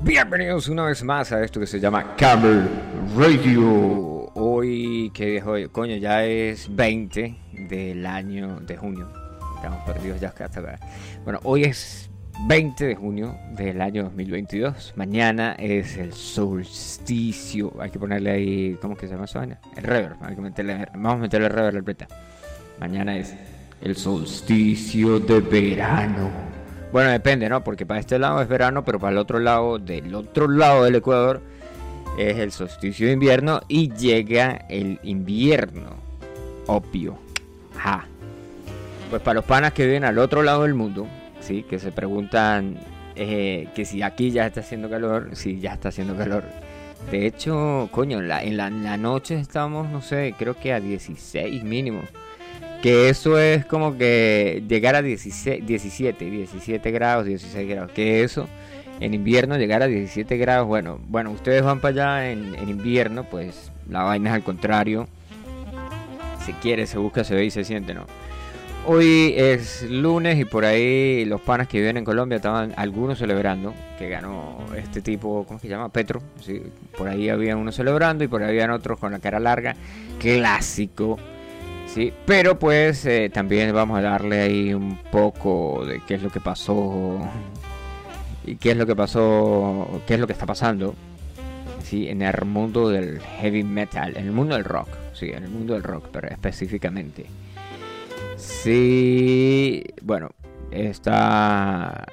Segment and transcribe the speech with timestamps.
[0.00, 2.68] Bienvenidos una vez más a esto que se llama Camel
[3.16, 4.30] Radio.
[4.34, 5.68] Hoy, ¿qué día es hoy?
[5.68, 7.36] Coño, ya es 20
[7.68, 9.10] del año de junio.
[9.56, 10.78] Estamos perdidos ya hasta acá.
[11.24, 12.08] Bueno, hoy es
[12.46, 14.92] 20 de junio del año 2022.
[14.94, 17.72] Mañana es el solsticio.
[17.80, 19.42] Hay que ponerle ahí, ¿cómo que se llama eso?
[19.42, 20.16] El reverb.
[20.22, 22.06] Hay que meterle, vamos a meterle reverb al pleta.
[22.78, 23.34] Mañana es
[23.80, 26.57] el solsticio de verano.
[26.92, 27.62] Bueno, depende, ¿no?
[27.62, 30.94] Porque para este lado es verano, pero para el otro lado, del otro lado del
[30.94, 31.42] Ecuador,
[32.16, 35.96] es el solsticio de invierno y llega el invierno.
[36.66, 37.18] Obvio.
[37.76, 38.06] Ja.
[39.10, 41.06] Pues para los panas que viven al otro lado del mundo,
[41.40, 41.62] ¿sí?
[41.62, 42.78] Que se preguntan
[43.16, 46.44] eh, que si aquí ya está haciendo calor, si ya está haciendo calor.
[47.10, 50.80] De hecho, coño, en la, la, en la noche estamos, no sé, creo que a
[50.80, 52.02] 16 mínimo.
[52.82, 57.90] Que eso es como que llegar a 16, 17, 17 grados, 16 grados.
[57.92, 58.48] Que eso
[59.00, 60.66] en invierno llegar a 17 grados.
[60.66, 65.08] Bueno, bueno, ustedes van para allá en, invierno, pues la vaina es al contrario.
[66.44, 68.06] Se quiere, se busca, se ve y se siente, ¿no?
[68.86, 73.74] Hoy es lunes y por ahí los panas que viven en Colombia estaban algunos celebrando
[73.98, 75.90] que ganó este tipo, ¿cómo se llama?
[75.90, 76.22] Petro.
[76.96, 79.76] Por ahí había unos celebrando y por ahí habían otros con la cara larga.
[80.20, 81.18] Clásico
[81.88, 86.30] Sí, pero pues eh, también vamos a darle ahí un poco de qué es lo
[86.30, 87.18] que pasó
[88.44, 90.94] y qué es lo que pasó, qué es lo que está pasando,
[91.82, 95.50] sí, en el mundo del heavy metal, en el mundo del rock, sí, en el
[95.50, 97.24] mundo del rock, pero específicamente.
[98.36, 100.28] Sí, bueno,
[100.70, 102.06] está,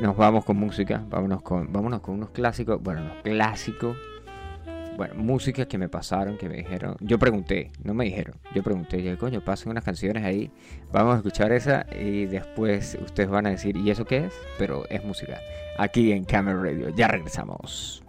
[0.00, 3.96] nos vamos con música, vámonos con, vámonos con unos clásicos, bueno, unos clásicos
[4.98, 6.96] bueno, músicas que me pasaron, que me dijeron.
[6.98, 8.34] Yo pregunté, no me dijeron.
[8.52, 10.50] Yo pregunté, yo, coño, pasen unas canciones ahí.
[10.90, 14.34] Vamos a escuchar esa y después ustedes van a decir, ¿y eso qué es?
[14.58, 15.38] Pero es música.
[15.78, 16.88] Aquí en Camera Radio.
[16.88, 18.07] Ya regresamos.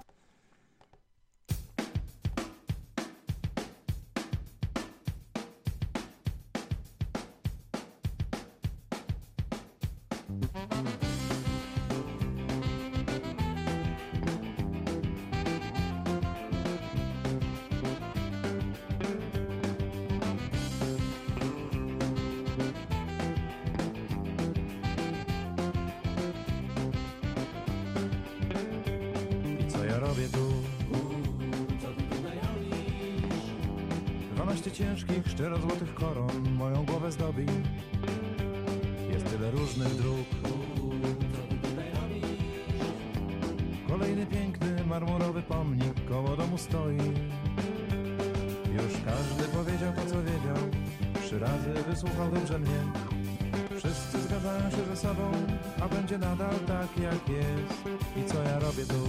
[56.80, 57.84] Tak jak jest.
[58.17, 59.08] I co ja robię tu?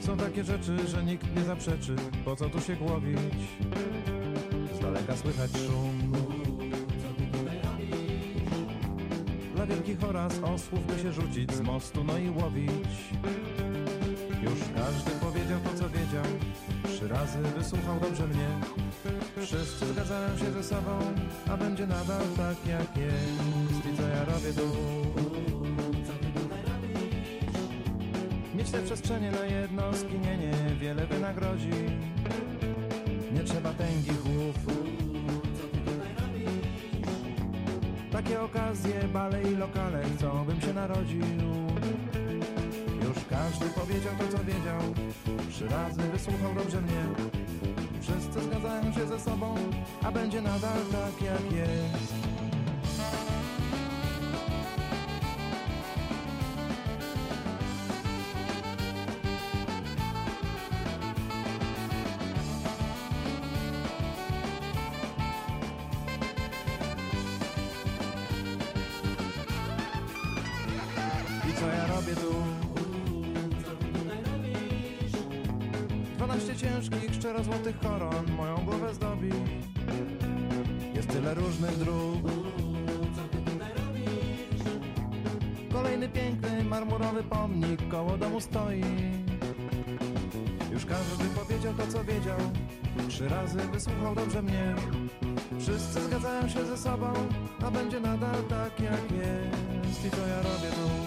[0.00, 3.18] Są takie rzeczy, że nikt nie zaprzeczy, po co tu się głowić?
[4.76, 6.12] Z daleka słychać szum.
[9.54, 12.98] Dla wielkich oraz osłów by się rzucić z mostu, no i łowić.
[14.42, 16.24] Już każdy powiedział to, co wiedział.
[16.84, 18.48] Trzy razy wysłuchał dobrze mnie.
[19.42, 20.98] Wszyscy zgadzają się ze sobą,
[21.50, 23.86] a będzie nadal tak jak jest.
[23.92, 24.68] I co ja robię tu?
[28.54, 31.70] Mieć te przestrzenie na jedno skinienie wiele wynagrodzi.
[33.32, 34.56] Nie trzeba tęgich łów.
[38.12, 41.24] Takie okazje, bale i lokale chcą, bym się narodził.
[43.02, 44.80] Już każdy powiedział to, co wiedział.
[45.50, 47.04] Trzy razy wysłuchał dobrze mnie.
[48.32, 49.54] Wszyscy zgadzają się ze sobą,
[50.02, 52.21] a będzie nadal tak jak jest.
[85.72, 88.84] Kolejny piękny, marmurowy pomnik koło domu stoi.
[90.72, 92.38] Już każdy powiedział to, co wiedział.
[93.08, 94.74] Trzy razy wysłuchał dobrze mnie.
[95.60, 97.12] Wszyscy zgadzają się ze sobą
[97.66, 100.04] A będzie nadal tak jak jest.
[100.06, 101.01] I co ja robię tu?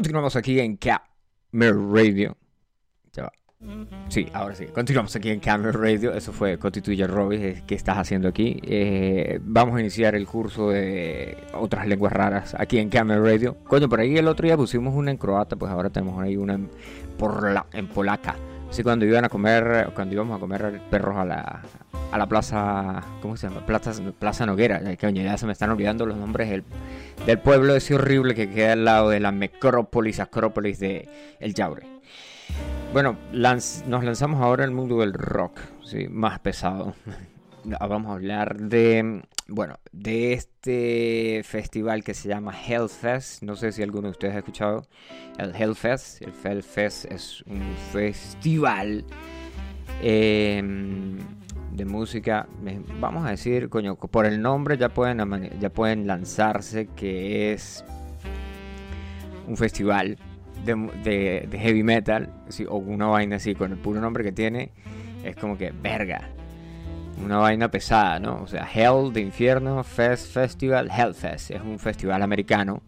[0.00, 2.34] Continuamos aquí en Camera Radio.
[4.08, 4.64] Sí, ahora sí.
[4.64, 6.14] Continuamos aquí en Camera Radio.
[6.14, 7.60] Eso fue Constituye Robis.
[7.66, 8.58] ¿Qué estás haciendo aquí?
[8.62, 13.58] Eh, vamos a iniciar el curso de otras lenguas raras aquí en Camera Radio.
[13.64, 16.54] Coño, por ahí el otro día pusimos una en croata, pues ahora tenemos ahí una
[16.54, 18.36] en polaca.
[18.70, 21.62] Así cuando iban a comer, cuando íbamos a comer perros a la,
[22.12, 23.66] a la plaza, ¿cómo se llama?
[23.66, 24.80] Plaza, plaza Noguera.
[24.96, 26.62] Coño, ya se me están olvidando los nombres del,
[27.26, 31.08] del pueblo ese horrible que queda al lado de la necrópolis, acrópolis de
[31.40, 31.84] El Yaure.
[32.92, 36.06] Bueno, nos lanzamos ahora al mundo del rock, ¿sí?
[36.08, 36.94] más pesado.
[37.64, 43.42] Vamos a hablar de, bueno, de este festival que se llama Hellfest.
[43.42, 44.86] No sé si alguno de ustedes ha escuchado
[45.38, 46.22] el Hellfest.
[46.22, 49.04] El Hellfest es un festival
[50.02, 50.62] eh,
[51.72, 52.48] de música.
[52.98, 57.84] Vamos a decir, coño, por el nombre ya pueden, ya pueden lanzarse que es
[59.46, 60.16] un festival
[60.64, 62.32] de, heavy metal,
[62.68, 64.70] o una vaina así, con el puro nombre que tiene,
[65.24, 66.30] es como que, verga,
[67.24, 68.42] una vaina pesada, ¿no?
[68.42, 72.82] O sea, Hell de infierno, Fest Festival, Hellfest, es un festival americano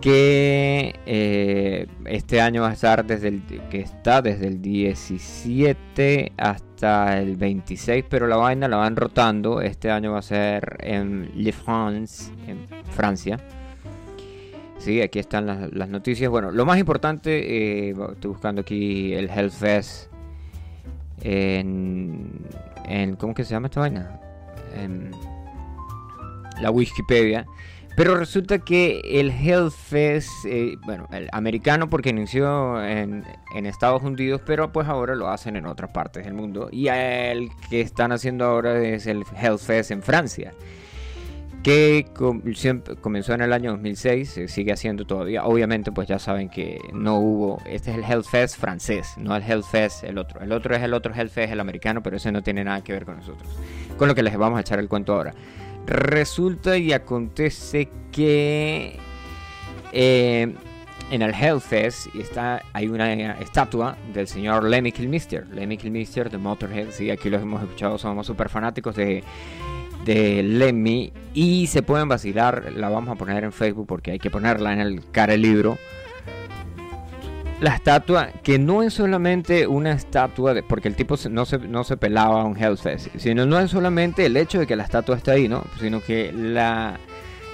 [0.00, 7.20] que eh, este año va a estar desde el que está desde el 17 hasta
[7.20, 11.52] el 26 pero la vaina la van rotando este año va a ser en Le
[11.52, 13.38] France en Francia
[14.82, 16.28] Sí, aquí están las, noticias.
[16.28, 20.10] Bueno, lo más importante, eh, estoy buscando aquí el Hellfest
[21.20, 22.30] en,
[23.18, 24.20] ¿Cómo que se llama esta vaina?
[26.60, 27.46] La Wikipedia.
[27.94, 33.22] Pero resulta que el Hellfest, eh, bueno, el americano porque inició en,
[33.54, 36.70] en Estados Unidos, pero pues ahora lo hacen en otras partes del mundo.
[36.72, 40.52] Y el que están haciendo ahora es el Hellfest en Francia
[41.62, 42.42] que com-
[43.00, 45.44] comenzó en el año 2006, se sigue haciendo todavía.
[45.44, 47.62] Obviamente, pues ya saben que no hubo.
[47.66, 50.40] Este es el Hellfest francés, no el Hellfest el otro.
[50.40, 53.04] El otro es el otro Hellfest, el americano, pero ese no tiene nada que ver
[53.04, 53.48] con nosotros.
[53.96, 55.34] Con lo que les vamos a echar el cuento ahora.
[55.86, 58.98] Resulta y acontece que
[59.92, 60.54] eh,
[61.10, 65.46] en el Hellfest está, hay una estatua del señor Lemmy Kilmister.
[65.48, 69.22] Lemmy Kilmister de Motorhead, sí, aquí los hemos escuchado, somos súper fanáticos de
[70.04, 74.30] de Lemmy y se pueden vacilar, la vamos a poner en Facebook porque hay que
[74.30, 75.78] ponerla en el cara libro.
[77.60, 81.84] La estatua, que no es solamente una estatua, de, porque el tipo no se, no
[81.84, 85.16] se pelaba a un Hellfest, sino no es solamente el hecho de que la estatua
[85.16, 85.62] está ahí, ¿no?
[85.78, 86.98] Sino que la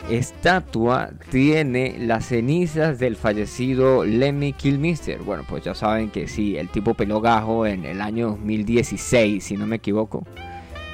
[0.09, 5.19] estatua tiene las cenizas del fallecido Lemmy Kilmister.
[5.19, 9.57] Bueno, pues ya saben que sí, el tipo peló gajo en el año 2016, si
[9.59, 10.25] no me equivoco.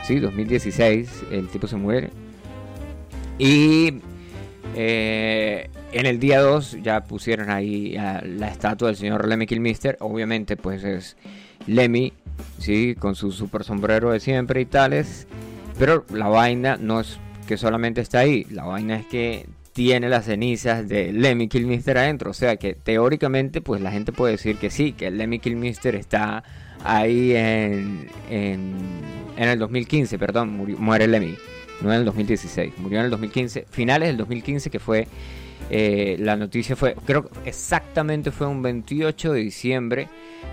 [0.07, 2.11] Sí, 2016, el tipo se muere.
[3.39, 4.01] Y
[4.77, 9.97] eh, en el día 2 ya pusieron ahí la estatua del señor Lemmy Kilmister.
[10.01, 11.17] Obviamente, pues es
[11.67, 12.13] Lemmy,
[12.59, 15.27] sí, con su super sombrero de siempre y tales.
[15.79, 20.27] Pero la vaina no es que solamente está ahí, la vaina es que tiene las
[20.27, 22.31] cenizas de Lemmy Kilmister adentro.
[22.31, 26.45] O sea que teóricamente, pues la gente puede decir que sí, que Lemmy Kilmister está
[26.85, 28.75] ahí en, en,
[29.37, 31.35] en el 2015, perdón, murió- muere Lemmy,
[31.81, 35.09] no en el 2016, murió en el 2015, finales del 2015 que fue,
[35.71, 40.09] eh, la noticia fue, creo que exactamente fue un 28 de diciembre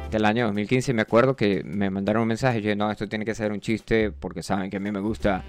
[0.10, 3.36] del año 2015, me acuerdo que me mandaron un mensaje, yo no, esto tiene que
[3.36, 5.44] ser un chiste porque saben que a mí me gusta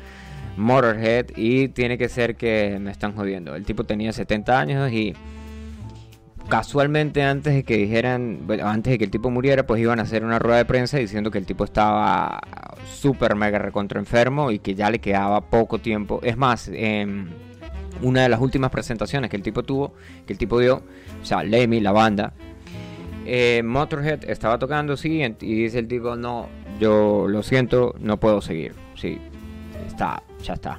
[0.57, 3.55] Motorhead y tiene que ser que me están jodiendo.
[3.57, 5.15] El tipo tenía 70 años y
[6.53, 10.23] casualmente antes de que dijeran, antes de que el tipo muriera, pues iban a hacer
[10.23, 12.43] una rueda de prensa diciendo que el tipo estaba
[12.85, 16.21] súper mega recontra enfermo y que ya le quedaba poco tiempo.
[16.23, 17.31] Es más, em,
[18.03, 19.95] una de las últimas presentaciones que el tipo tuvo,
[20.27, 20.83] que el tipo dio,
[21.23, 22.35] o sea, Lemmy, la banda,
[23.25, 28.43] eh, Motorhead estaba tocando, sí, y dice el tipo, no, yo lo siento, no puedo
[28.43, 29.19] seguir, sí,
[29.89, 30.79] está, ya está.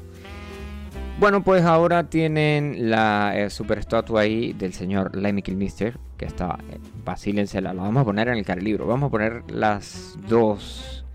[1.19, 6.57] Bueno, pues ahora tienen la eh, super estatua ahí del señor Lemmy Kilmister, que está,
[6.69, 11.05] eh, vacílensela, la vamos a poner en el carlibro, vamos a poner las dos.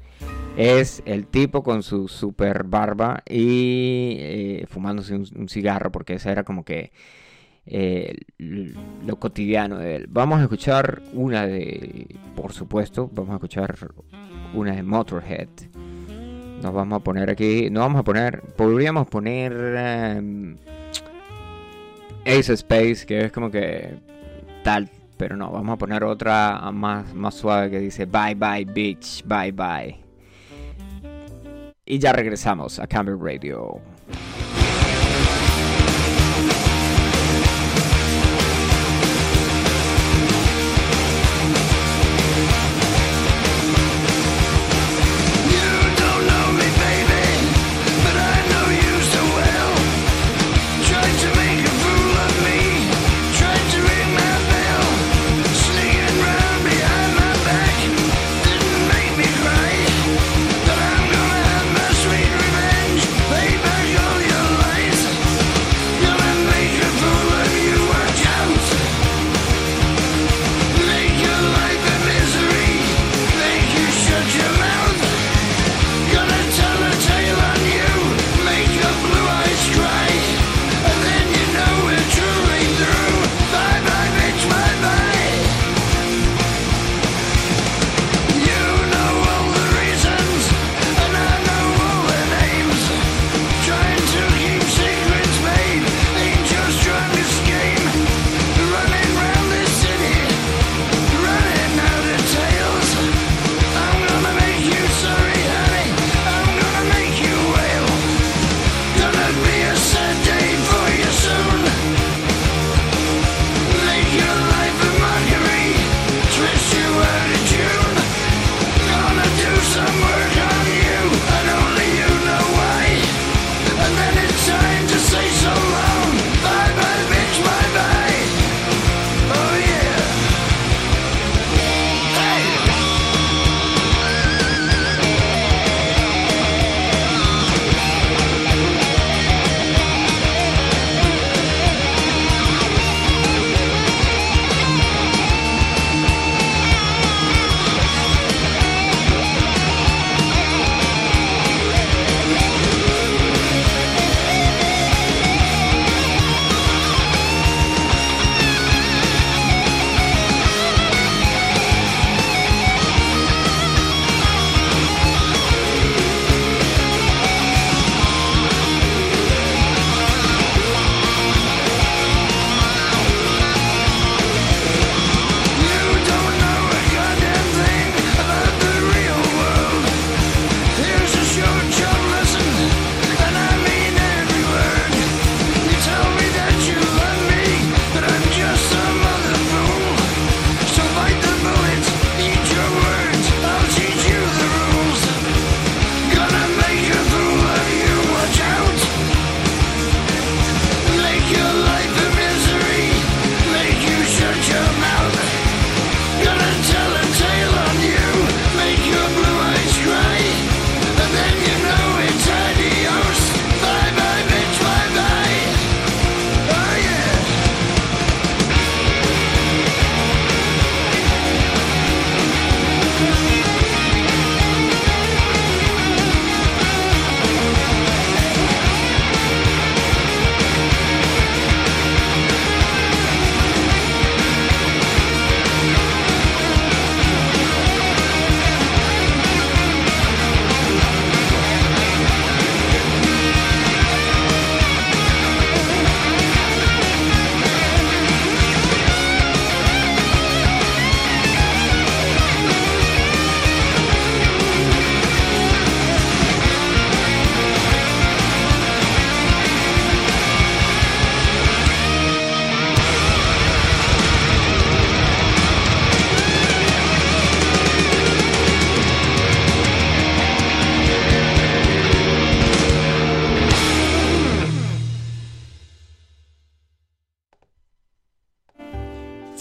[0.56, 6.30] Es el tipo con su super barba y eh, fumándose un, un cigarro, porque ese
[6.30, 6.90] era como que
[7.70, 10.06] eh, lo cotidiano de él.
[10.08, 13.76] Vamos a escuchar una de, por supuesto, vamos a escuchar
[14.54, 15.48] una de Motorhead.
[16.62, 20.56] Nos vamos a poner aquí, no vamos a poner, podríamos poner em,
[22.26, 23.94] Ace Space, que es como que
[24.64, 29.24] tal, pero no, vamos a poner otra más, más suave que dice Bye bye bitch,
[29.24, 29.96] bye bye.
[31.84, 33.80] Y ya regresamos a Camber Radio.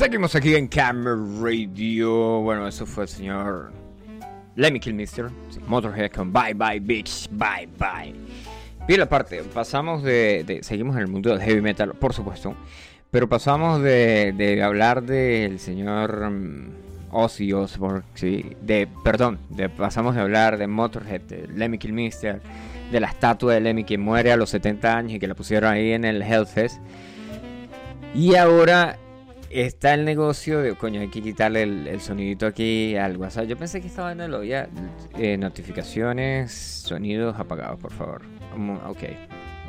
[0.07, 2.39] Seguimos aquí en Camera Radio.
[2.39, 3.73] Bueno, eso fue el señor
[4.55, 5.25] Lemmy Kilmister,
[5.67, 8.15] Motorhead con Bye Bye Bitch, Bye Bye.
[8.87, 12.55] Bien, aparte, pasamos de, Seguimos en el mundo del heavy metal, por supuesto.
[13.11, 16.69] Pero pasamos de, de hablar del señor mm,
[17.11, 18.55] Ozzy Osbourne, sí.
[18.61, 22.39] De, perdón, de, pasamos de hablar de Motorhead, de Lemmy Kilmister,
[22.93, 25.69] de la estatua de Lemmy que muere a los 70 años y que la pusieron
[25.69, 26.79] ahí en el Hellfest.
[28.15, 28.97] Y ahora
[29.49, 33.45] está el negocio de, coño, hay que quitarle el, sonidito aquí al WhatsApp.
[33.45, 34.67] Yo pensé que estaba en el ya.
[35.17, 38.21] Eh, notificaciones, sonidos apagados, por favor.
[38.87, 39.03] Ok,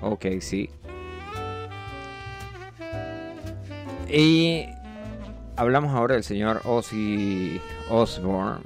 [0.03, 0.71] ok, sí.
[4.09, 4.67] Y
[5.57, 8.63] hablamos ahora del señor Ozzy Osbourne.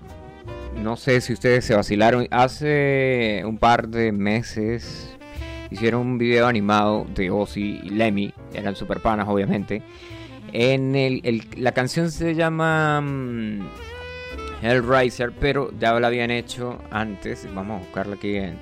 [0.76, 2.26] No sé si ustedes se vacilaron.
[2.30, 5.16] Hace un par de meses
[5.70, 8.32] hicieron un video animado de Ozzy y Lemmy.
[8.54, 9.82] Eran super panas, obviamente
[10.52, 13.66] en el, la canción se llama um,
[14.62, 17.48] Hellraiser, pero ya la habían hecho antes.
[17.54, 18.58] Vamos a buscarla aquí en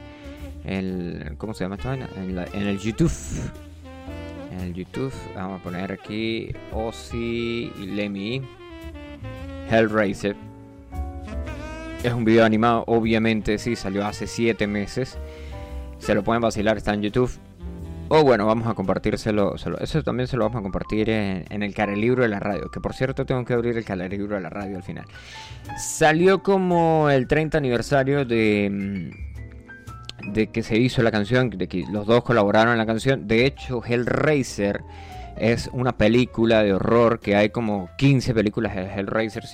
[0.65, 1.35] el.
[1.37, 2.09] ¿Cómo se llama esta vaina?
[2.17, 3.13] En, el YouTube.
[4.53, 5.13] En el YouTube.
[5.35, 8.43] Vamos a poner aquí Ozzy y Lemmy.
[9.71, 10.37] Hellraiser.
[12.03, 15.19] Es un video animado, obviamente, sí, salió hace 7 meses.
[15.99, 17.31] Se lo pueden vacilar, está en YouTube.
[18.13, 19.55] O bueno, vamos a compartírselo.
[19.55, 22.69] Eso también se lo vamos a compartir en, el carelibro de la radio.
[22.69, 25.05] Que por cierto tengo que abrir el carelibro de la radio al final.
[25.79, 31.51] Salió como el 30 aniversario de, mm, de que se hizo la canción.
[31.51, 33.29] De que los dos colaboraron en la canción.
[33.29, 34.83] De hecho, Hellraiser
[35.37, 37.21] es una película de horror.
[37.21, 39.45] Que hay como 15 películas de Hellraiser.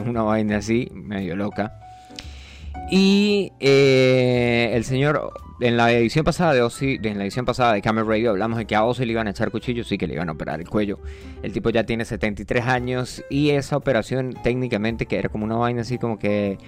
[0.04, 1.85] Una vaina así, medio loca.
[2.90, 7.82] Y eh, el señor en la edición pasada de Ozzy, en la edición pasada de
[7.82, 10.14] Camera Radio hablamos de que a Ozzy le iban a echar cuchillos, sí que le
[10.14, 10.98] iban a operar el cuello.
[11.42, 15.80] El tipo ya tiene 73 años y esa operación técnicamente que era como una vaina
[15.80, 16.58] así como que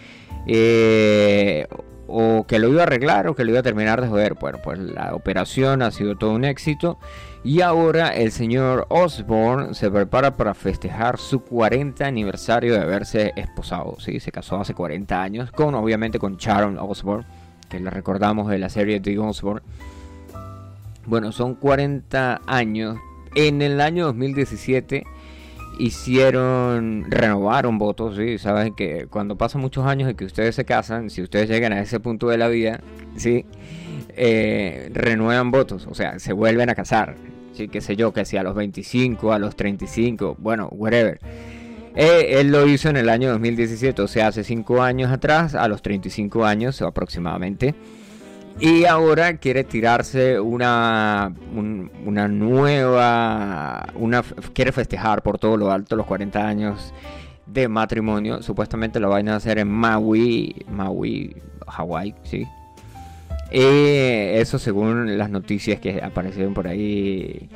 [0.46, 1.66] eh,
[2.08, 4.34] o que lo iba a arreglar o que lo iba a terminar de joder.
[4.34, 6.98] Bueno, pues la operación ha sido todo un éxito
[7.44, 13.96] y ahora el señor Osborne se prepara para festejar su 40 aniversario de haberse esposado.
[14.00, 17.26] Sí, se casó hace 40 años con obviamente con Sharon Osborne
[17.68, 19.62] que la recordamos de la serie de Osborne.
[21.06, 22.96] Bueno, son 40 años.
[23.34, 25.04] En el año 2017
[25.78, 28.38] hicieron, renovaron votos, ¿sí?
[28.38, 31.80] Saben que cuando pasan muchos años y que ustedes se casan, si ustedes llegan a
[31.80, 32.80] ese punto de la vida,
[33.16, 33.46] ¿sí?
[34.16, 37.16] Eh, renuevan votos, o sea, se vuelven a casar,
[37.52, 37.68] ¿sí?
[37.68, 41.20] Qué sé yo, que si a los 25, a los 35, bueno, whatever.
[41.94, 45.66] Eh, él lo hizo en el año 2017, o sea, hace 5 años atrás, a
[45.68, 47.74] los 35 años aproximadamente.
[48.60, 51.32] Y ahora quiere tirarse una,
[52.04, 56.92] una nueva, una, quiere festejar por todo lo alto los 40 años
[57.46, 58.42] de matrimonio.
[58.42, 61.36] Supuestamente lo van a hacer en Maui, Maui,
[61.68, 62.46] Hawái, sí.
[63.52, 67.48] Eh, eso según las noticias que aparecieron por ahí,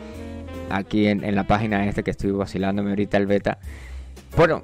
[0.71, 3.59] aquí en, en la página esta que estoy vacilándome ahorita el beta.
[4.37, 4.63] Bueno,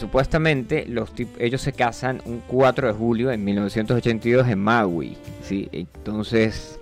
[0.00, 5.68] supuestamente los ellos se casan un 4 de julio de 1982 en Maui, ¿sí?
[5.72, 6.80] Entonces,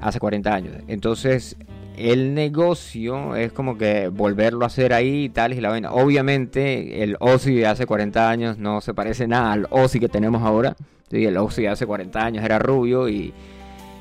[0.00, 0.74] hace 40 años.
[0.86, 1.56] Entonces,
[1.96, 5.92] el negocio es como que volverlo a hacer ahí y tal y la vaina.
[5.92, 10.42] Obviamente, el Ozzy de hace 40 años no se parece nada al Ozzy que tenemos
[10.42, 10.76] ahora.
[11.10, 13.32] El Ozzy de hace 40 años era rubio y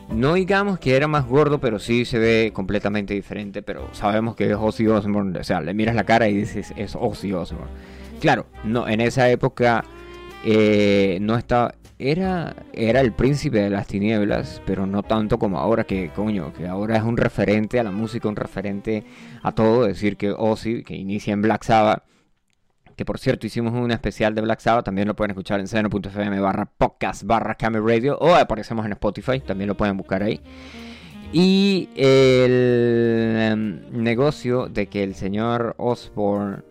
[0.09, 3.63] no digamos que era más gordo, pero sí se ve completamente diferente.
[3.63, 5.39] Pero sabemos que es Ozzy Osbourne.
[5.39, 8.02] O sea, le miras la cara y dices, es Ozzy Osbourne.
[8.23, 9.83] Claro, no, en esa época
[10.45, 11.75] eh, no estaba.
[11.99, 16.65] Era, era el príncipe de las tinieblas, pero no tanto como ahora, que coño, que
[16.65, 19.03] ahora es un referente a la música, un referente
[19.41, 19.83] a todo.
[19.83, 22.03] Decir que Ozzy, que inicia en Black Sabbath,
[22.95, 26.39] que por cierto hicimos un especial de Black Sabbath, también lo pueden escuchar en seno.fm
[26.39, 30.39] barra podcast barra radio o aparecemos en Spotify, también lo pueden buscar ahí.
[31.33, 36.63] Y el em, negocio de que el señor Osborne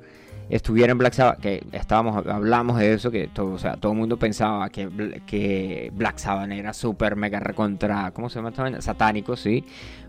[0.53, 3.99] estuviera en Black Sabbath, que estábamos, hablamos de eso, que todo, o sea, todo el
[3.99, 4.87] mundo pensaba que,
[5.27, 8.83] que Black Sabbath era súper mega recontra, ¿cómo se llama esta vaina?
[8.83, 9.65] Satánico, sí,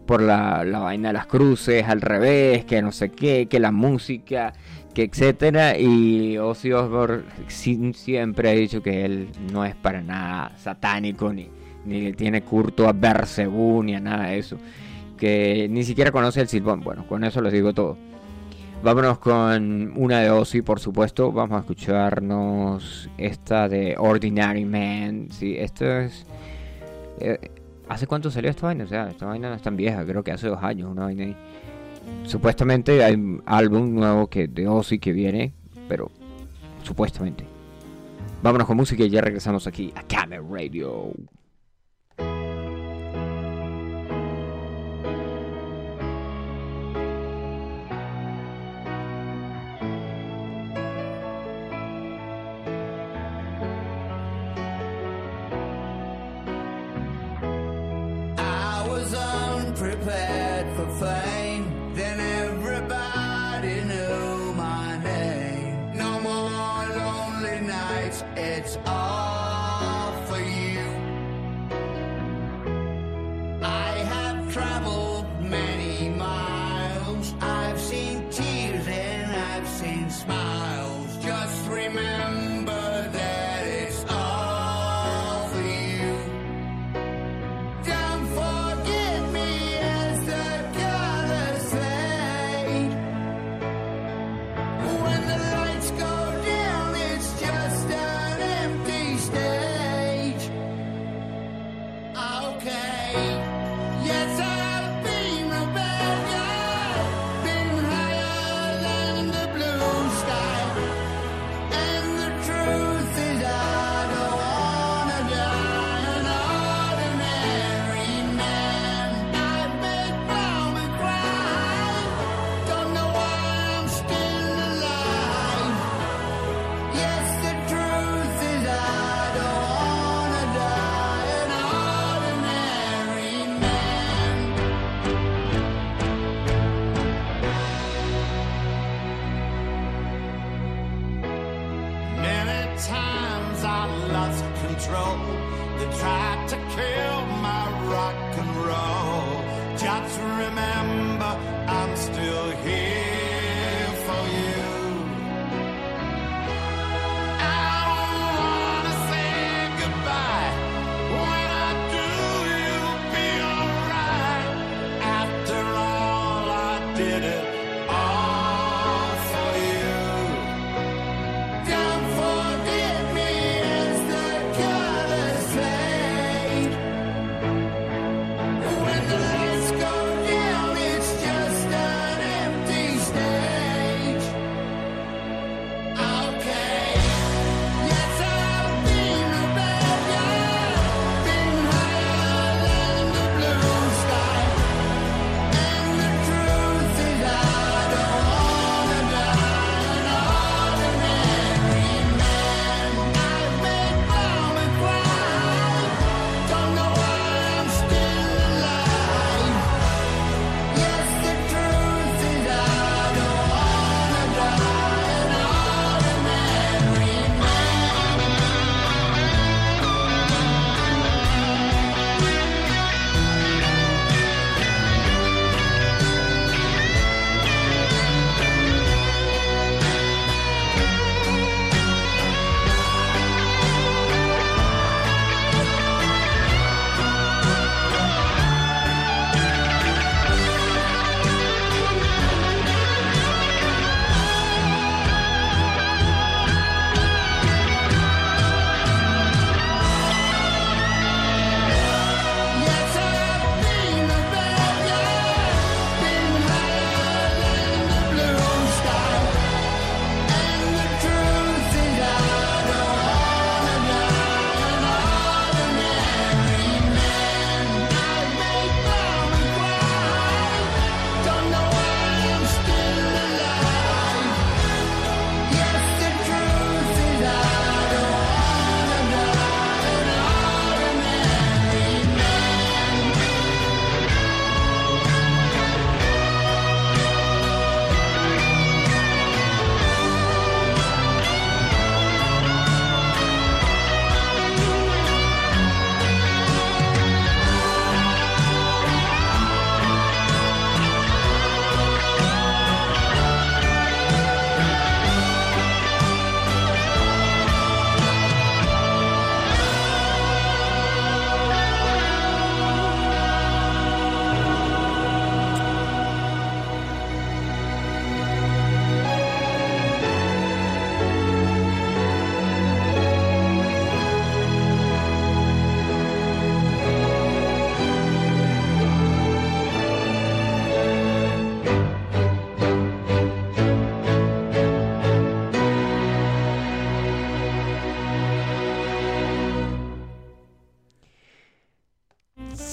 [0.06, 3.71] por la, la vaina de las cruces, al revés, que no sé qué, que la
[3.71, 4.53] música
[4.93, 11.34] que etcétera y Ozzy Osbourne siempre ha dicho que él no es para nada satánico
[11.34, 11.49] ni,
[11.84, 14.58] ni tiene curto a Bersebú ni a nada de eso
[15.17, 17.97] que ni siquiera conoce el silbón bueno con eso les digo todo
[18.83, 25.55] vámonos con una de Ozzy por supuesto vamos a escucharnos esta de Ordinary Man sí
[25.57, 26.25] esto es
[27.19, 27.39] eh,
[27.89, 28.85] ¿Hace cuánto salió esta vaina?
[28.85, 31.25] O sea, esta vaina no es tan vieja, creo que hace dos años, una vaina
[31.25, 31.35] ahí.
[32.25, 35.53] supuestamente hay un álbum nuevo que de Ozzy que viene,
[35.87, 36.09] pero
[36.83, 37.45] supuestamente.
[38.41, 41.11] Vámonos con música y ya regresamos aquí a Camera Radio.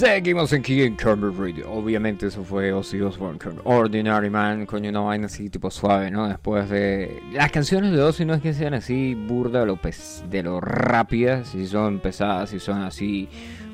[0.00, 1.70] Seguimos en Camber Radio.
[1.70, 6.26] Obviamente eso fue Ozzy Osbourne Ordinary Man, coño, una vaina así tipo suave, ¿no?
[6.26, 7.22] Después de...
[7.34, 11.98] Las canciones de Ozzy no es que sean así burda de lo, rápidas, si son
[11.98, 13.28] pesadas, si son así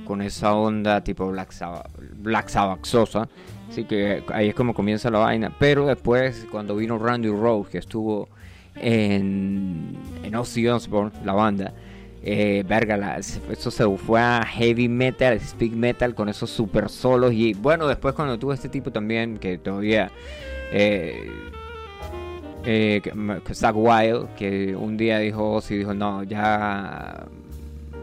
[0.05, 3.29] con esa onda tipo Black Sabbath, Black Sabbath sosa.
[3.71, 5.53] Así que ahí es como comienza la vaina.
[5.61, 8.29] Pero después, cuando vino Randy Rose, que estuvo
[8.75, 11.73] en, en Ozzy Osbourne, la banda
[12.29, 17.33] eh, verga, eso se fue a heavy metal, speed metal con esos super solos.
[17.33, 20.11] Y bueno, después cuando tuvo este tipo también, que todavía.
[20.73, 21.31] Eh,
[22.65, 23.01] eh,
[23.73, 27.27] Wild, que un día dijo Ozzy, dijo: No, ya.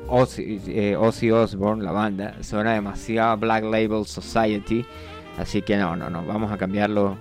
[0.08, 4.86] Ozzy, eh, Ozzy Osbourne, la banda, suena demasiado Black Label Society.
[5.38, 7.18] Así que no, no, no, vamos a cambiarlo.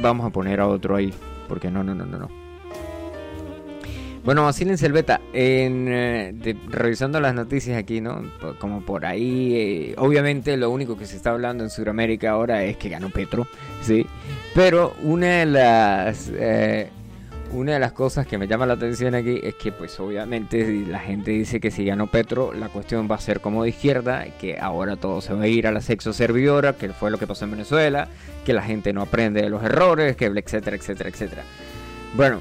[0.00, 1.12] Vamos a poner a otro ahí.
[1.46, 2.51] Porque no, no, no, no, no.
[4.24, 8.22] Bueno, en Selveta, en, eh, revisando las noticias aquí, ¿no?
[8.60, 12.76] Como por ahí, eh, obviamente lo único que se está hablando en Sudamérica ahora es
[12.76, 13.48] que ganó Petro,
[13.82, 14.06] ¿sí?
[14.54, 16.30] Pero una de las...
[16.34, 16.88] Eh,
[17.52, 21.00] una de las cosas que me llama la atención aquí es que pues obviamente la
[21.00, 24.58] gente dice que si ganó Petro la cuestión va a ser como de izquierda, que
[24.58, 27.44] ahora todo se va a ir a la sexo servidora, que fue lo que pasó
[27.44, 28.08] en Venezuela,
[28.46, 31.42] que la gente no aprende de los errores, que etcétera, etcétera, etcétera.
[32.14, 32.40] Bueno,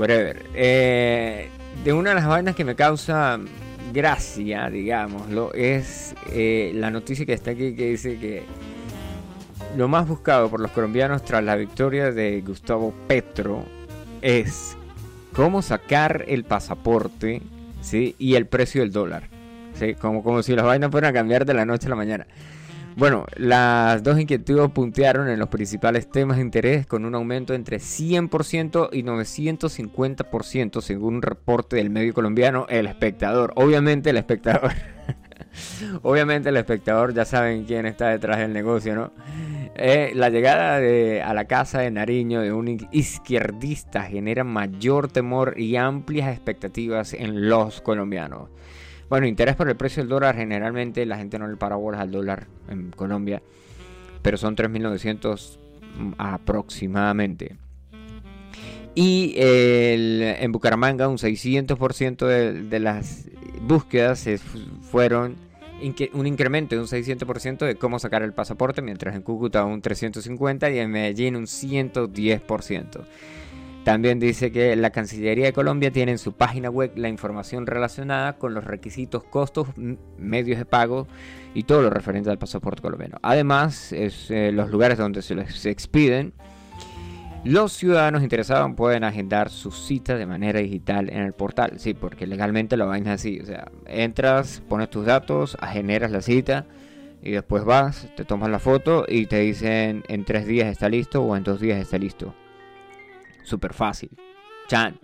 [0.00, 0.42] whatever.
[0.54, 1.48] Eh,
[1.84, 3.38] de una de las vainas que me causa
[3.92, 8.44] gracia, digámoslo, es eh, la noticia que está aquí que dice que
[9.76, 13.64] lo más buscado por los colombianos tras la victoria de Gustavo Petro
[14.22, 14.76] es
[15.34, 17.42] cómo sacar el pasaporte
[17.80, 18.16] ¿sí?
[18.18, 19.24] y el precio del dólar.
[19.74, 19.94] ¿sí?
[19.94, 22.26] Como, como si las vainas fueran a cambiar de la noche a la mañana.
[23.00, 27.78] Bueno, las dos inquietudes puntearon en los principales temas de interés con un aumento entre
[27.78, 33.54] 100% y 950% según un reporte del medio colombiano El Espectador.
[33.56, 34.72] Obviamente el espectador.
[36.02, 39.12] Obviamente el espectador ya saben quién está detrás del negocio, ¿no?
[39.76, 45.76] Eh, la llegada a la casa de Nariño de un izquierdista genera mayor temor y
[45.76, 48.50] amplias expectativas en los colombianos.
[49.10, 52.12] Bueno, interés por el precio del dólar, generalmente la gente no le para bolas al
[52.12, 53.42] dólar en Colombia,
[54.22, 55.58] pero son 3.900
[56.16, 57.56] aproximadamente.
[58.94, 63.28] Y en Bucaramanga un 600% de, de, las
[63.62, 64.28] búsquedas
[64.90, 65.34] fueron
[66.12, 70.72] un incremento de un 600% de cómo sacar el pasaporte, mientras en Cúcuta un 350%
[70.72, 73.04] y en Medellín un 110%.
[73.84, 78.36] También dice que la Cancillería de Colombia tiene en su página web la información relacionada
[78.36, 79.68] con los requisitos, costos,
[80.18, 81.06] medios de pago
[81.54, 83.16] y todo lo referente al pasaporte colombiano.
[83.22, 86.34] Además, eh, los lugares donde se les expiden,
[87.42, 91.78] los ciudadanos interesados pueden agendar su cita de manera digital en el portal.
[91.78, 93.40] Sí, porque legalmente lo van así.
[93.40, 96.66] O sea, entras, pones tus datos, generas la cita
[97.22, 101.22] y después vas, te tomas la foto y te dicen en tres días está listo
[101.22, 102.34] o en dos días está listo
[103.42, 104.10] súper fácil.
[104.68, 104.98] Chan.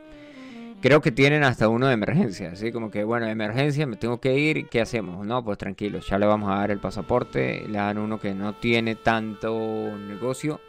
[0.82, 4.38] Creo que tienen hasta uno de emergencia, así como que, bueno, emergencia, me tengo que
[4.38, 5.26] ir, ¿qué hacemos?
[5.26, 8.54] No, pues tranquilo, ya le vamos a dar el pasaporte, le dan uno que no
[8.54, 9.52] tiene tanto
[9.96, 10.60] negocio,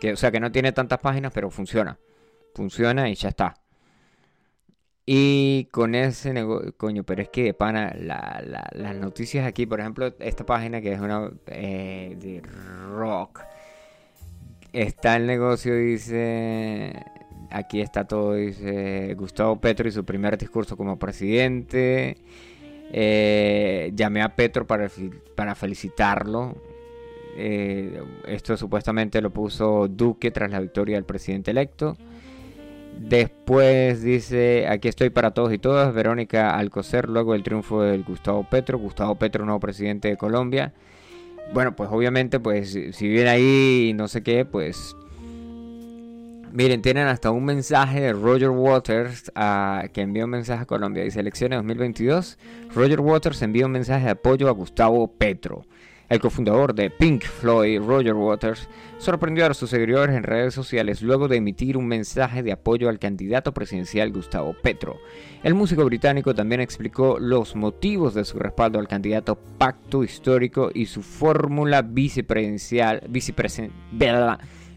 [0.00, 1.98] que, o sea, que no tiene tantas páginas, pero funciona,
[2.54, 3.54] funciona y ya está.
[5.04, 10.14] Y con ese negocio, coño, pero es que de pana, las noticias aquí, por ejemplo,
[10.20, 12.40] esta página que es una eh, de
[12.88, 13.40] rock,
[14.72, 16.92] está el negocio, dice,
[17.50, 22.16] aquí está todo, dice Gustavo Petro y su primer discurso como presidente.
[22.94, 24.90] Eh, llamé a Petro para,
[25.34, 26.56] para felicitarlo.
[27.36, 31.96] Eh, esto supuestamente lo puso Duque tras la victoria del presidente electo.
[32.98, 38.46] Después dice, aquí estoy para todos y todas, Verónica Alcocer, luego del triunfo del Gustavo
[38.48, 40.74] Petro, Gustavo Petro, nuevo presidente de Colombia.
[41.52, 44.96] Bueno, pues obviamente, pues si viene ahí y no sé qué, pues...
[46.52, 51.02] Miren, tienen hasta un mensaje de Roger Waters ah, que envió un mensaje a Colombia.
[51.02, 52.38] Dice, elecciones 2022,
[52.74, 55.64] Roger Waters envió un mensaje de apoyo a Gustavo Petro.
[56.12, 61.26] El cofundador de Pink Floyd, Roger Waters, sorprendió a sus seguidores en redes sociales luego
[61.26, 64.98] de emitir un mensaje de apoyo al candidato presidencial Gustavo Petro.
[65.42, 70.84] El músico británico también explicó los motivos de su respaldo al candidato Pacto Histórico y
[70.84, 73.08] su fórmula vicepresidencial,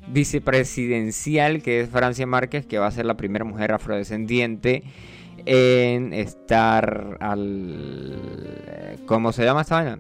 [0.08, 4.84] vicepresidencial que es Francia Márquez, que va a ser la primera mujer afrodescendiente
[5.46, 8.96] en estar al...
[9.06, 10.00] ¿Cómo se llama esta vaina?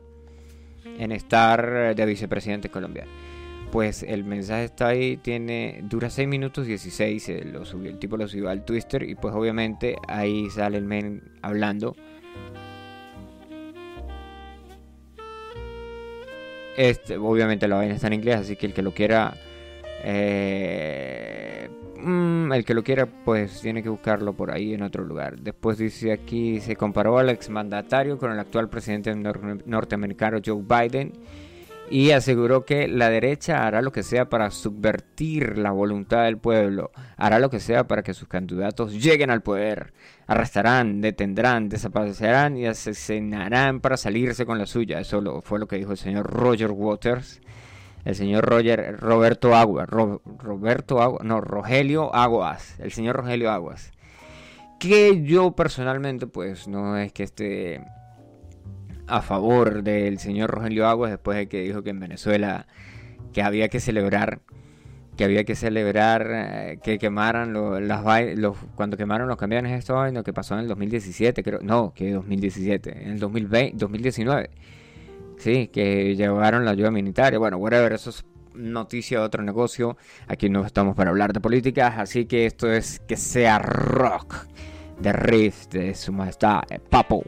[0.97, 3.11] en estar eh, de vicepresidente colombiano.
[3.71, 8.15] Pues el mensaje está ahí, tiene, dura 6 minutos 16, eh, lo subió, el tipo
[8.15, 11.95] lo subió al Twitter y pues obviamente ahí sale el men hablando.
[16.77, 19.33] Este, obviamente la vaina está en inglés, así que el que lo quiera
[20.03, 25.39] eh, mm, el que lo quiera, pues tiene que buscarlo por ahí en otro lugar.
[25.39, 31.13] Después dice aquí, se comparó al exmandatario con el actual presidente norteamericano Joe Biden
[31.89, 36.91] y aseguró que la derecha hará lo que sea para subvertir la voluntad del pueblo,
[37.15, 39.93] hará lo que sea para que sus candidatos lleguen al poder,
[40.25, 44.99] arrestarán, detendrán, desaparecerán y asesinarán para salirse con la suya.
[44.99, 47.41] Eso fue lo que dijo el señor Roger Waters,
[48.05, 53.91] el señor Roger Roberto Aguas, Roberto Aguas, no, Rogelio Aguas, el señor Rogelio Aguas.
[54.79, 57.81] Que yo personalmente, pues no es que esté
[59.07, 62.67] a favor del señor Rogelio Aguas después de que dijo que en Venezuela
[63.33, 64.41] que había que celebrar
[65.17, 67.53] que había que celebrar eh, que quemaran
[67.87, 71.93] las los, cuando quemaron los camiones esto lo que pasó en el 2017 creo no
[71.93, 74.49] que 2017 en el 2020 2019
[75.37, 79.97] sí que llevaron la ayuda militar bueno whatever eso es noticia de otro negocio.
[80.27, 84.47] Aquí no estamos para hablar de políticas así que esto es que sea rock.
[84.99, 87.25] De riff de su majestad eh, Papo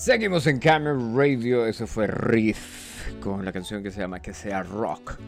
[0.00, 4.62] Seguimos en Camera Radio, eso fue Riff con la canción que se llama Que sea
[4.62, 5.18] Rock.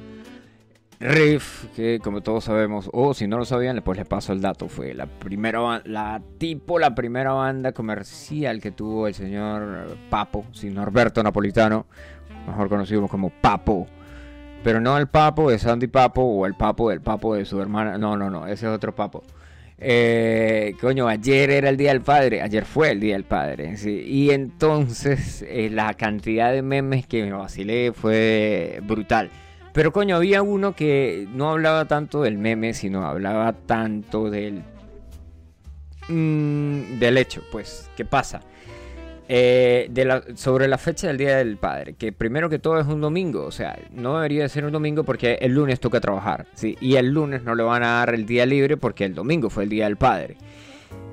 [0.99, 4.69] Riff, que como todos sabemos, o si no lo sabían, pues les paso el dato,
[4.69, 10.73] fue la primera la tipo la primera banda comercial que tuvo el señor Papo, sin
[10.73, 11.85] Norberto Napolitano,
[12.47, 13.87] mejor conocido como Papo.
[14.65, 17.99] Pero no el Papo de Sandy Papo o el Papo del Papo de su hermana,
[17.99, 19.23] no, no, no, ese es otro Papo.
[19.85, 24.31] Eh, coño, ayer era el Día del Padre, ayer fue el Día del Padre, y
[24.31, 29.29] entonces eh, la cantidad de memes que me vacilé fue brutal.
[29.73, 34.63] Pero coño, había uno que no hablaba tanto del meme, sino hablaba tanto del...
[36.09, 38.41] Mm, del hecho, pues, ¿qué pasa?
[39.35, 39.91] Eh,
[40.35, 43.51] sobre la fecha del Día del Padre, que primero que todo es un domingo, o
[43.51, 46.77] sea, no debería ser un domingo porque el lunes toca trabajar, ¿sí?
[46.83, 49.65] Y el lunes no le van a dar el día libre porque el domingo fue
[49.65, 50.37] el Día del Padre,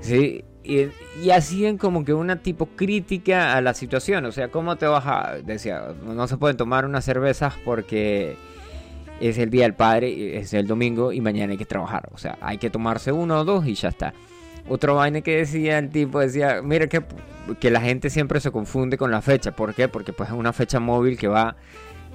[0.00, 0.44] ¿sí?
[0.62, 0.88] Y,
[1.24, 5.04] y hacían como que una tipo crítica a la situación, o sea, ¿cómo te vas
[5.06, 5.36] a...?
[5.42, 8.36] Decía, no se pueden tomar unas cervezas porque
[9.18, 12.36] es el Día del Padre, es el domingo y mañana hay que trabajar, o sea,
[12.42, 14.12] hay que tomarse uno o dos y ya está.
[14.70, 17.02] Otro vaina que decía el tipo, decía, mira que,
[17.58, 19.50] que la gente siempre se confunde con la fecha.
[19.50, 19.88] ¿Por qué?
[19.88, 21.56] Porque pues es una fecha móvil que va,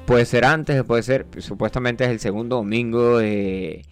[0.05, 3.83] puede ser antes, puede ser, supuestamente es el segundo domingo de,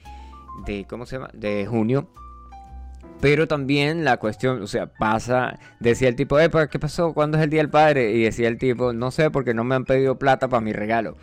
[0.65, 1.29] de ¿cómo se llama?
[1.33, 2.07] De junio.
[3.19, 7.13] Pero también la cuestión, o sea, pasa, decía el tipo, eh, ¿qué pasó?
[7.13, 8.13] ¿Cuándo es el Día del Padre?
[8.13, 11.17] Y decía el tipo, no sé, porque no me han pedido plata para mi regalo.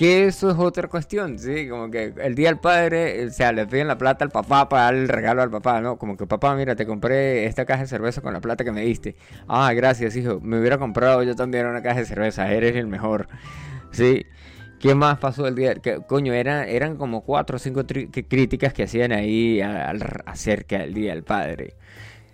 [0.00, 1.68] Que eso es otra cuestión, ¿sí?
[1.68, 4.84] Como que el día del padre, o sea, le piden la plata al papá para
[4.84, 5.98] dar el regalo al papá, ¿no?
[5.98, 8.80] Como que papá, mira, te compré esta caja de cerveza con la plata que me
[8.80, 9.14] diste.
[9.46, 10.40] Ah, gracias, hijo.
[10.40, 13.28] Me hubiera comprado yo también una caja de cerveza, eres el mejor,
[13.90, 14.24] ¿sí?
[14.78, 15.74] ¿Qué más pasó el día?
[15.74, 21.12] Que, coño, era, eran como cuatro o cinco críticas que hacían ahí acerca del Día
[21.12, 21.74] del Padre.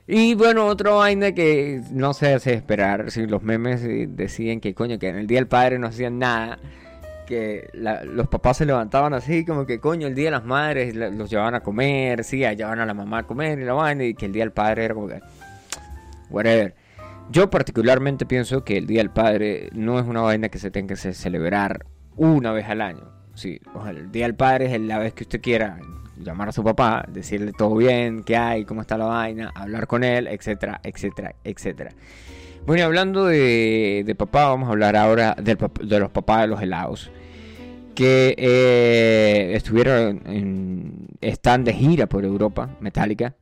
[0.07, 3.11] Y bueno, otro vaina que no se hace esperar.
[3.11, 3.83] Si los memes
[4.17, 6.61] decían que, coño, que en el Día del Padre no hacían nada
[7.27, 11.29] que los papás se levantaban así, como que coño, el día de las madres los
[11.29, 14.27] llevaban a comer, sí, llevaban a la mamá a comer y la vaina, y que
[14.27, 15.21] el día del padre era como que.
[16.31, 16.75] Whatever.
[17.31, 20.95] Yo particularmente pienso que el día del padre no es una vaina que se tenga
[20.95, 23.11] que celebrar una vez al año.
[23.35, 25.79] Sí, el día del padre es la vez que usted quiera
[26.17, 30.05] llamar a su papá, decirle todo bien, qué hay, cómo está la vaina, hablar con
[30.05, 31.91] él, etcétera, etcétera, etcétera.
[32.67, 37.11] Bueno, hablando de, papá, vamos a hablar ahora de los papás de los helados.
[37.97, 43.35] Que eh, estuvieron en, están de gira por Europa, Metallica.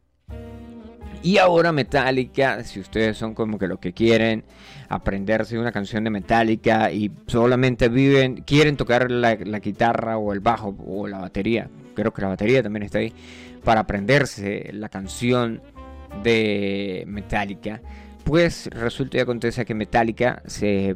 [1.23, 4.45] Y ahora Metallica, si ustedes son como que lo que quieren
[4.89, 10.41] aprenderse una canción de Metallica y solamente viven, quieren tocar la, la, guitarra o el
[10.41, 13.13] bajo o la batería, creo que la batería también está ahí,
[13.65, 15.63] para aprenderse la canción
[16.23, 17.81] de Metallica,
[18.25, 20.95] pues resulta y acontece que Metallica se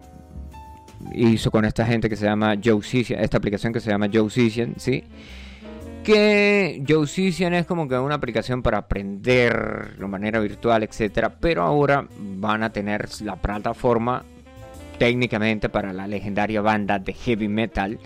[1.15, 5.05] hizo con esta gente que se llama Joe esta aplicación que se llama Joe ¿sí?
[6.05, 7.07] Que Joe
[7.59, 12.73] es como que una aplicación para aprender de manera virtual, etcétera, pero ahora van a
[12.73, 14.25] tener la plataforma
[14.99, 17.99] técnicamente para la legendaria banda de heavy metal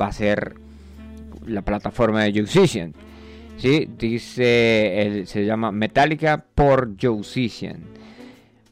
[0.00, 0.54] va a ser
[1.46, 2.46] la plataforma de Joe
[3.56, 3.88] ¿sí?
[3.98, 7.22] Dice, se llama Metallica por Joe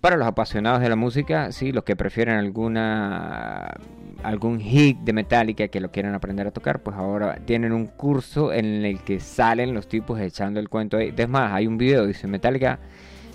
[0.04, 3.74] para los apasionados de la música, sí, los que prefieren alguna
[4.22, 8.52] algún hit de Metallica que lo quieran aprender a tocar, pues ahora tienen un curso
[8.52, 11.14] en el que salen los tipos echando el cuento ahí.
[11.16, 12.80] Es más, hay un video, dice Metallica,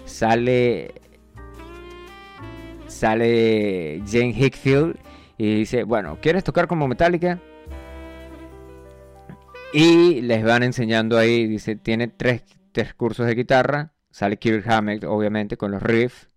[0.05, 0.93] sale
[2.85, 4.95] sale Jane Hickfield
[5.39, 7.39] y dice, bueno, ¿quieres tocar como Metallica?
[9.73, 15.03] Y les van enseñando ahí, dice, tiene tres, tres cursos de guitarra, sale Kirk Hammett,
[15.05, 16.28] obviamente, con los riffs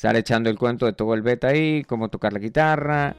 [0.00, 3.14] Sale echando el cuento de todo el beta ahí, cómo tocar la guitarra.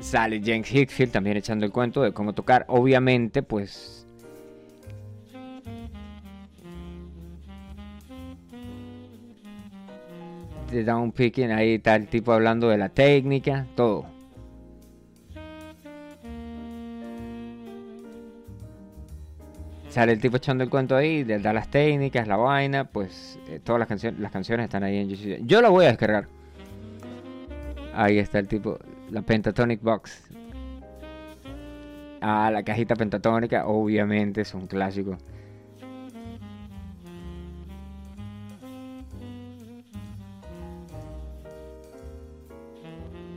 [0.00, 2.64] Sale James Hickfield también echando el cuento de cómo tocar.
[2.66, 4.04] Obviamente, pues...
[10.70, 14.15] Te da un picking ahí, está el tipo hablando de la técnica, todo.
[19.96, 23.78] Sale el tipo echando el cuento ahí, da las técnicas, la vaina, pues eh, todas
[23.78, 25.38] las canciones, las canciones están ahí en YouTube.
[25.46, 26.28] Yo la voy a descargar.
[27.94, 28.78] Ahí está el tipo,
[29.10, 30.28] la Pentatonic Box.
[32.20, 35.16] Ah, la cajita pentatónica, obviamente es un clásico.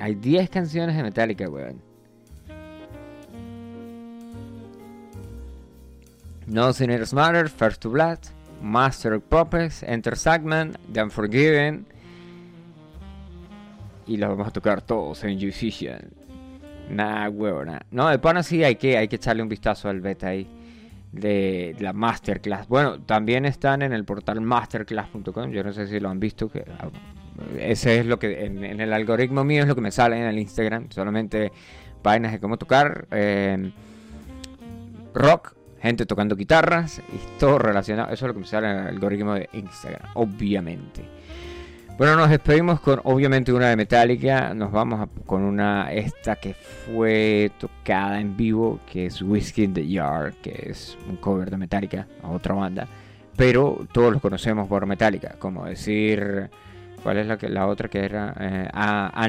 [0.02, 1.89] Hay 10 canciones de Metallica, weón.
[6.50, 8.18] No Sinners Matter, First to Blood,
[8.62, 11.86] Master of Puppets, Enter Sagman, The Unforgiven.
[14.08, 16.10] Y los vamos a tocar todos en Musician.
[16.90, 17.86] Nah, huevona.
[17.92, 20.48] No, de pana sí hay que, hay que echarle un vistazo al beta ahí.
[21.12, 22.68] De la masterclass.
[22.68, 25.52] Bueno, también están en el portal masterclass.com.
[25.52, 26.52] Yo no sé si lo han visto.
[26.80, 26.90] Ah,
[27.60, 30.40] ese es lo que en, el algoritmo mío es lo que me sale en el
[30.40, 30.90] Instagram.
[30.90, 31.52] Solamente
[32.02, 33.08] vainas de cómo tocar.
[33.12, 33.72] eh,
[35.14, 38.12] rock, gente tocando guitarras y todo relacionado.
[38.14, 41.04] Eso es lo que me sale en el algoritmo de Instagram, obviamente.
[41.98, 44.54] Bueno, nos despedimos con obviamente una de Metallica.
[44.54, 49.74] Nos vamos a- con una esta que fue tocada en vivo, que es Whiskey in
[49.74, 52.88] the Yard, que es un cover de Metallica a otra banda.
[53.36, 56.50] Pero todos los conocemos por Metallica, como decir
[57.04, 58.36] ¿Cuál es la, que, la otra que era?
[58.40, 59.28] Eh, ah,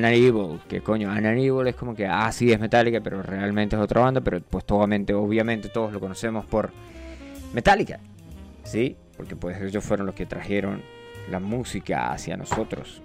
[0.69, 4.21] que coño, Evil es como que, ah, sí, es Metallica, pero realmente es otra banda,
[4.21, 6.71] pero pues obviamente todos lo conocemos por
[7.53, 8.01] Metallica,
[8.65, 8.97] ¿sí?
[9.17, 10.83] Porque pues ellos fueron los que trajeron
[11.31, 13.03] la música hacia nosotros.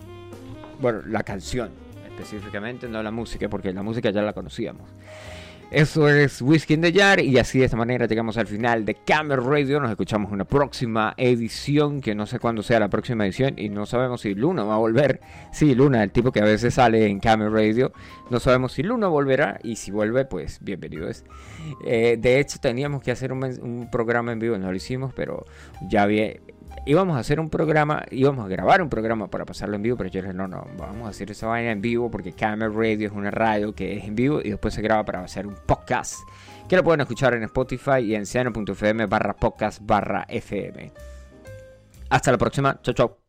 [0.79, 1.69] Bueno, la canción
[2.07, 4.89] específicamente, no la música, porque la música ya la conocíamos.
[5.71, 8.95] Eso es Whiskey in the Jar y así de esta manera llegamos al final de
[8.95, 9.79] Camera Radio.
[9.79, 13.69] Nos escuchamos en una próxima edición, que no sé cuándo sea la próxima edición y
[13.69, 15.19] no sabemos si Luna va a volver.
[15.51, 17.91] Sí, Luna, el tipo que a veces sale en Camera Radio.
[18.29, 21.25] No sabemos si Luna volverá y si vuelve, pues bienvenido es.
[21.85, 25.45] Eh, de hecho, teníamos que hacer un, un programa en vivo, no lo hicimos, pero
[25.89, 26.35] ya había...
[26.87, 30.09] Íbamos a hacer un programa, íbamos a grabar un programa para pasarlo en vivo, pero
[30.09, 33.13] yo dije, no, no, vamos a hacer esa vaina en vivo porque Camera Radio es
[33.13, 36.19] una radio que es en vivo y después se graba para hacer un podcast
[36.69, 40.91] que lo pueden escuchar en Spotify y en seno.fm barra podcast barra fm.
[42.09, 43.24] Hasta la próxima, chao chao.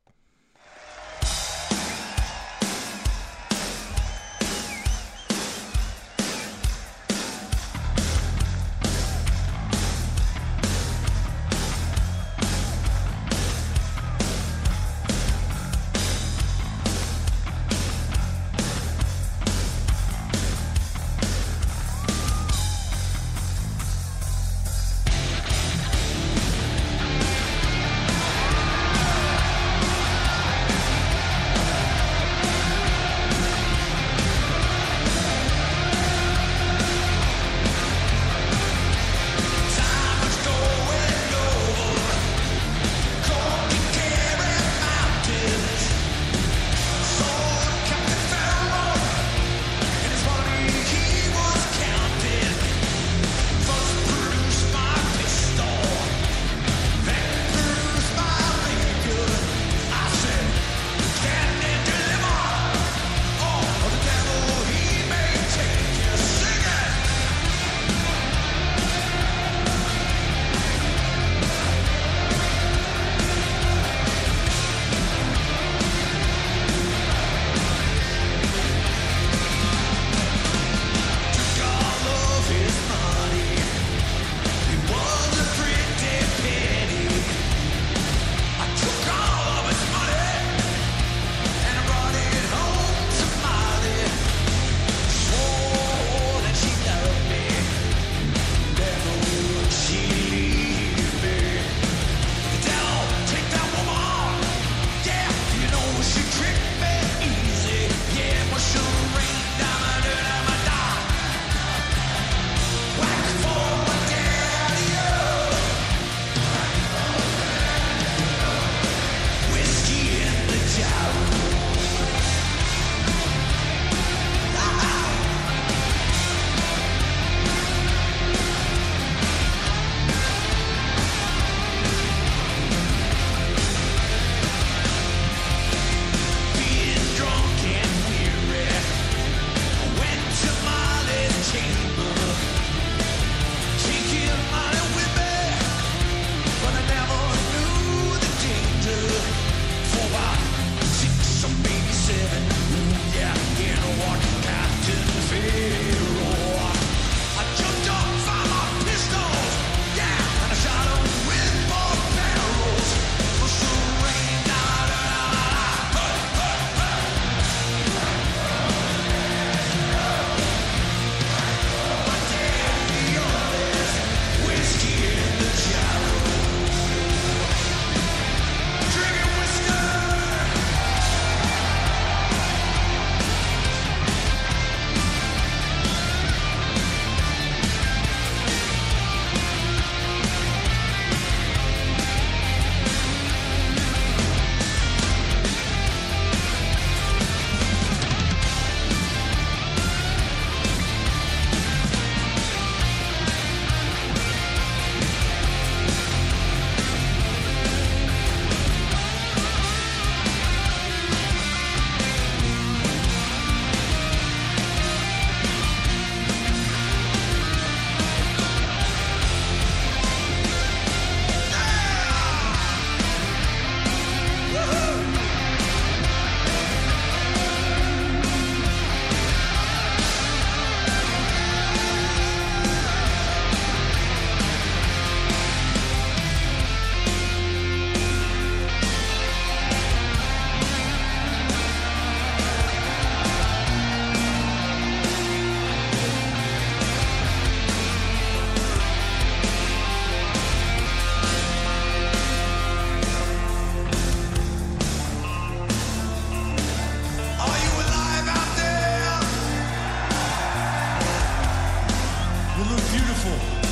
[263.17, 263.66] thankful.